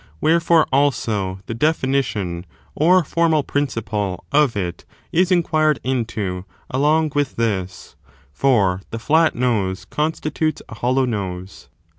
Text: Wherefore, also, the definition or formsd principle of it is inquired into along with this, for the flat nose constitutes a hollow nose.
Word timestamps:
Wherefore, 0.19 0.65
also, 0.73 1.37
the 1.45 1.53
definition 1.53 2.47
or 2.73 3.03
formsd 3.03 3.45
principle 3.45 4.25
of 4.31 4.57
it 4.57 4.83
is 5.11 5.31
inquired 5.31 5.79
into 5.83 6.43
along 6.71 7.11
with 7.13 7.35
this, 7.35 7.95
for 8.33 8.81
the 8.89 8.97
flat 8.97 9.35
nose 9.35 9.85
constitutes 9.85 10.63
a 10.67 10.73
hollow 10.79 11.05
nose. 11.05 11.69